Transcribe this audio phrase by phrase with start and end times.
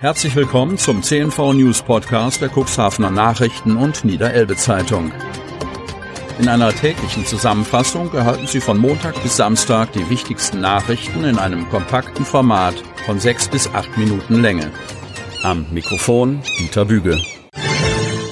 [0.00, 5.12] Herzlich willkommen zum CNV News Podcast der Cuxhavener Nachrichten und Niederelbe Zeitung.
[6.38, 11.68] In einer täglichen Zusammenfassung erhalten Sie von Montag bis Samstag die wichtigsten Nachrichten in einem
[11.68, 14.72] kompakten Format von sechs bis acht Minuten Länge.
[15.42, 17.20] Am Mikrofon Dieter Büge.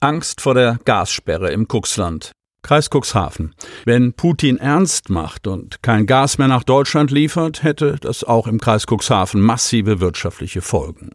[0.00, 2.32] Angst vor der Gassperre im Cuxland.
[2.62, 3.54] Kreis Cuxhaven.
[3.84, 8.58] Wenn Putin ernst macht und kein Gas mehr nach Deutschland liefert, hätte das auch im
[8.58, 11.10] Kreis Cuxhaven massive wirtschaftliche Folgen.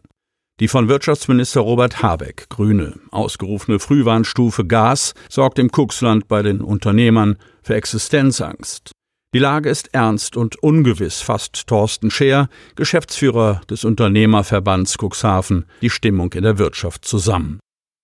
[0.60, 7.36] Die von Wirtschaftsminister Robert Habeck, Grüne, ausgerufene Frühwarnstufe Gas sorgt im Cuxland bei den Unternehmern
[7.62, 8.92] für Existenzangst.
[9.32, 16.32] Die Lage ist ernst und ungewiss, fasst Thorsten Scheer, Geschäftsführer des Unternehmerverbands Cuxhaven, die Stimmung
[16.32, 17.60] in der Wirtschaft zusammen.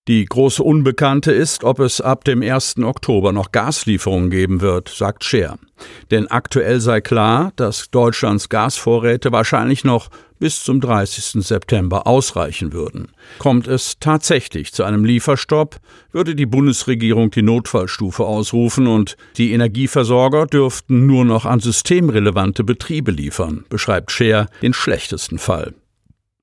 [0.07, 2.77] Die große Unbekannte ist, ob es ab dem 1.
[2.77, 5.59] Oktober noch Gaslieferungen geben wird, sagt Scheer.
[6.11, 10.07] Denn aktuell sei klar, dass Deutschlands Gasvorräte wahrscheinlich noch
[10.39, 11.43] bis zum 30.
[11.45, 13.09] September ausreichen würden.
[13.39, 15.77] Kommt es tatsächlich zu einem Lieferstopp,
[16.11, 23.11] würde die Bundesregierung die Notfallstufe ausrufen und die Energieversorger dürften nur noch an systemrelevante Betriebe
[23.11, 25.73] liefern, beschreibt Scheer den schlechtesten Fall.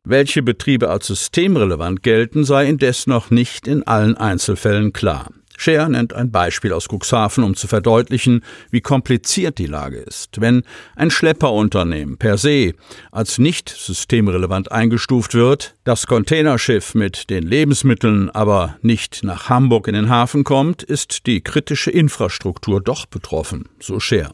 [0.07, 5.31] Welche Betriebe als systemrelevant gelten, sei indes noch nicht in allen Einzelfällen klar.
[5.57, 10.41] Scher nennt ein Beispiel aus Cuxhaven, um zu verdeutlichen, wie kompliziert die Lage ist.
[10.41, 10.63] Wenn
[10.97, 12.75] ein Schlepperunternehmen per se
[13.13, 19.95] als nicht systemrelevant eingestuft wird, das Containerschiff mit den Lebensmitteln aber nicht nach Hamburg in
[19.95, 24.33] den Hafen kommt, ist die kritische Infrastruktur doch betroffen, so Scher.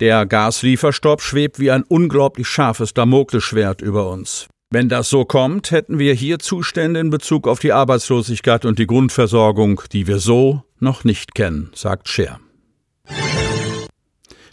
[0.00, 4.48] Der Gaslieferstopp schwebt wie ein unglaublich scharfes Damoklesschwert über uns.
[4.70, 8.86] Wenn das so kommt, hätten wir hier Zustände in Bezug auf die Arbeitslosigkeit und die
[8.86, 12.38] Grundversorgung, die wir so noch nicht kennen, sagt Scher.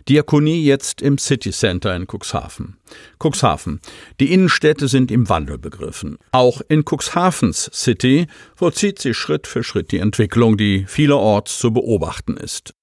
[0.07, 2.77] Diakonie jetzt im City Center in Cuxhaven.
[3.21, 3.81] Cuxhaven.
[4.21, 6.17] Die Innenstädte sind im Wandel begriffen.
[6.31, 12.37] Auch in Cuxhavens City vollzieht sich Schritt für Schritt die Entwicklung, die vielerorts zu beobachten
[12.37, 12.73] ist.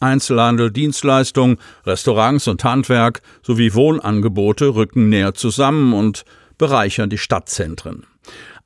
[0.00, 6.24] Einzelhandel, Dienstleistung, Restaurants und Handwerk sowie Wohnangebote rücken näher zusammen und
[6.62, 8.06] bereichern die Stadtzentren.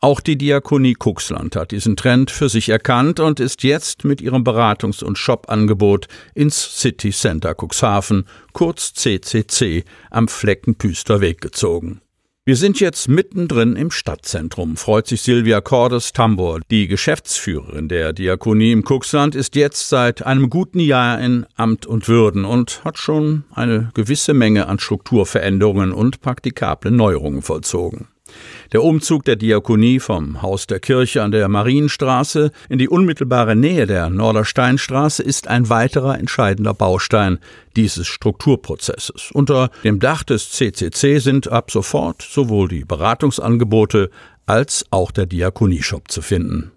[0.01, 4.45] Auch die Diakonie Kuxland hat diesen Trend für sich erkannt und ist jetzt mit ihrem
[4.45, 12.03] Beratungs- und Shop-Angebot ins City Center Cuxhaven, kurz CCC, am Fleckenpüster Weg gezogen.
[12.49, 16.61] Wir sind jetzt mittendrin im Stadtzentrum, freut sich Silvia Cordes Tambor.
[16.71, 22.06] Die Geschäftsführerin der Diakonie im Kuxland ist jetzt seit einem guten Jahr in Amt und
[22.06, 28.06] Würden und hat schon eine gewisse Menge an Strukturveränderungen und praktikable Neuerungen vollzogen.
[28.73, 33.87] Der Umzug der Diakonie vom Haus der Kirche an der Marienstraße in die unmittelbare Nähe
[33.87, 37.39] der Nordersteinstraße ist ein weiterer entscheidender Baustein
[37.77, 39.31] dieses Strukturprozesses.
[39.33, 44.11] Unter dem Dach des CCC sind ab sofort sowohl die Beratungsangebote
[44.47, 46.73] als auch der Diakonieshop zu finden.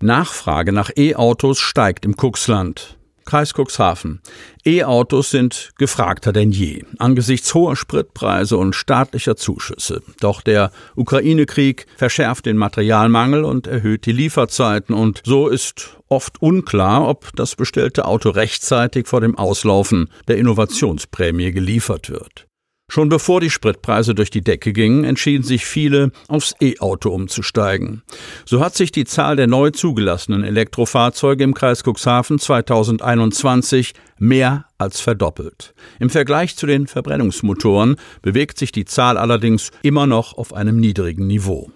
[0.00, 2.97] Nachfrage nach E-Autos steigt im Kuxland.
[3.28, 4.20] Kreis Cuxhaven.
[4.64, 10.00] E-Autos sind gefragter denn je, angesichts hoher Spritpreise und staatlicher Zuschüsse.
[10.20, 17.06] Doch der Ukraine-Krieg verschärft den Materialmangel und erhöht die Lieferzeiten und so ist oft unklar,
[17.06, 22.47] ob das bestellte Auto rechtzeitig vor dem Auslaufen der Innovationsprämie geliefert wird.
[22.90, 28.02] Schon bevor die Spritpreise durch die Decke gingen, entschieden sich viele, aufs E-Auto umzusteigen.
[28.46, 35.00] So hat sich die Zahl der neu zugelassenen Elektrofahrzeuge im Kreis Cuxhaven 2021 mehr als
[35.00, 35.74] verdoppelt.
[36.00, 41.26] Im Vergleich zu den Verbrennungsmotoren bewegt sich die Zahl allerdings immer noch auf einem niedrigen
[41.26, 41.70] Niveau.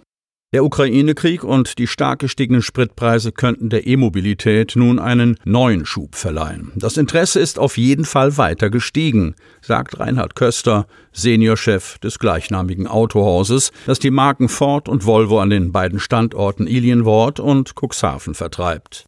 [0.53, 6.73] Der Ukraine-Krieg und die stark gestiegenen Spritpreise könnten der E-Mobilität nun einen neuen Schub verleihen.
[6.75, 13.73] Das Interesse ist auf jeden Fall weiter gestiegen, sagt Reinhard Köster, Seniorchef des gleichnamigen Autohauses,
[13.87, 19.07] das die Marken Ford und Volvo an den beiden Standorten Ilienwort und Cuxhaven vertreibt.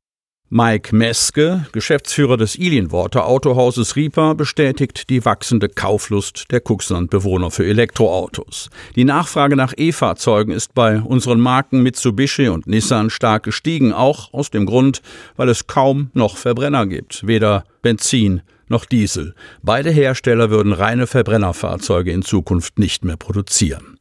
[0.56, 8.70] Mike Meske, Geschäftsführer des Ilienworter Autohauses Rieper, bestätigt die wachsende Kauflust der Cuxland-Bewohner für Elektroautos.
[8.94, 14.50] Die Nachfrage nach E-Fahrzeugen ist bei unseren Marken Mitsubishi und Nissan stark gestiegen, auch aus
[14.50, 15.02] dem Grund,
[15.34, 19.34] weil es kaum noch Verbrenner gibt, weder Benzin noch Diesel.
[19.64, 23.93] Beide Hersteller würden reine Verbrennerfahrzeuge in Zukunft nicht mehr produzieren.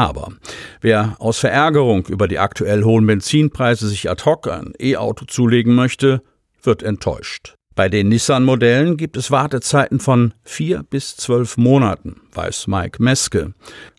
[0.00, 0.32] Aber
[0.80, 6.22] wer aus Verärgerung über die aktuell hohen Benzinpreise sich ad hoc ein E-Auto zulegen möchte,
[6.62, 7.54] wird enttäuscht.
[7.74, 13.52] Bei den Nissan-Modellen gibt es Wartezeiten von vier bis zwölf Monaten, weiß Mike Meske.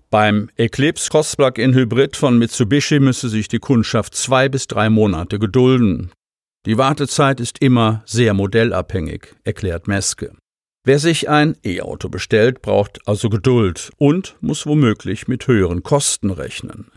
[0.10, 5.38] Beim Eclipse Cross Plug-in Hybrid von Mitsubishi müsse sich die Kundschaft zwei bis drei Monate
[5.38, 6.12] gedulden.
[6.66, 10.34] Die Wartezeit ist immer sehr modellabhängig, erklärt Meske.
[10.84, 16.92] Wer sich ein E-Auto bestellt, braucht also Geduld und muss womöglich mit höheren Kosten rechnen.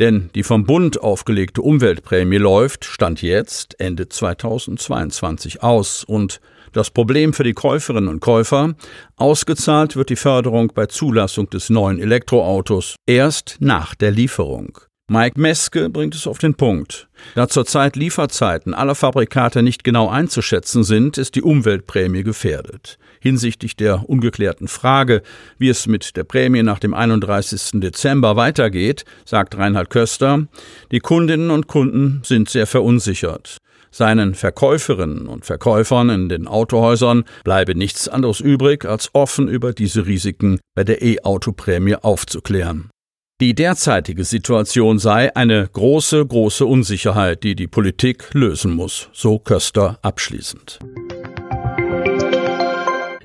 [0.00, 6.40] Denn die vom Bund aufgelegte Umweltprämie läuft, Stand jetzt, Ende 2022 aus und
[6.72, 8.74] das Problem für die Käuferinnen und Käufer,
[9.14, 14.80] ausgezahlt wird die Förderung bei Zulassung des neuen Elektroautos erst nach der Lieferung.
[15.10, 17.08] Mike Meske bringt es auf den Punkt.
[17.34, 22.98] Da zurzeit Lieferzeiten aller Fabrikate nicht genau einzuschätzen sind, ist die Umweltprämie gefährdet.
[23.20, 25.22] Hinsichtlich der ungeklärten Frage,
[25.58, 27.80] wie es mit der Prämie nach dem 31.
[27.80, 30.46] Dezember weitergeht, sagt Reinhard Köster,
[30.92, 33.58] die Kundinnen und Kunden sind sehr verunsichert.
[33.90, 40.06] Seinen Verkäuferinnen und Verkäufern in den Autohäusern bleibe nichts anderes übrig, als offen über diese
[40.06, 42.91] Risiken bei der E-Auto-Prämie aufzuklären.
[43.42, 49.98] Die derzeitige Situation sei eine große, große Unsicherheit, die die Politik lösen muss, so Köster
[50.00, 50.78] abschließend.